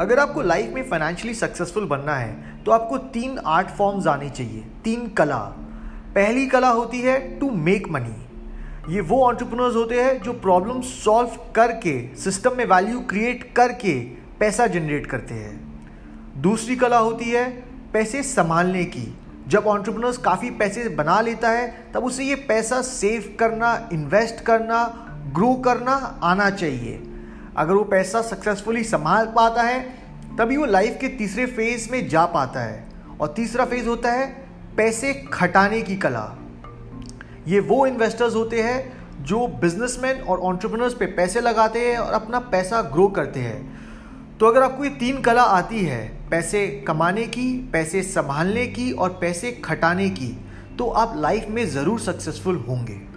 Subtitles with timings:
[0.00, 4.62] अगर आपको लाइफ में फाइनेंशियली सक्सेसफुल बनना है तो आपको तीन आर्ट फॉर्म्स आने चाहिए।
[4.84, 5.38] तीन कला।
[6.14, 11.36] पहली कला होती है टू मेक मनी ये वो ऑन्टरप्रनर्स होते हैं जो प्रॉब्लम सॉल्व
[11.54, 13.92] करके सिस्टम में वैल्यू क्रिएट करके
[14.40, 17.44] पैसा जनरेट करते हैं। दूसरी कला होती है
[17.92, 19.06] पैसे संभालने की।
[19.48, 24.82] जब ऑन्टरप्रनर्स काफ़ी पैसे बना लेता है, तब उसे ये पैसा सेव करना इन्वेस्ट करना
[25.34, 25.92] ग्रो करना
[26.22, 27.02] आना चाहिए।
[27.56, 29.80] अगर वो पैसा सक्सेसफुली संभाल पाता है,
[30.38, 32.84] तभी वो लाइफ के तीसरे फ़ेज़ में जा पाता है।
[33.20, 34.26] और तीसरा फ़ेज़ होता है
[34.76, 36.24] पैसे खटाने की कला।
[37.48, 42.38] ये वो इन्वेस्टर्स होते हैं जो बिजनेसमैन और ऑन्टरप्रनर्स पे पैसे लगाते हैं और अपना
[42.38, 47.70] पैसा ग्रो करते हैं। तो अगर आपको ये तीन कला आती है, पैसे कमाने की,
[47.72, 50.36] पैसे संभालने की और पैसे खटाने की
[50.78, 53.00] तो आप लाइफ में ज़रूर सक्सेसफुल होंगे।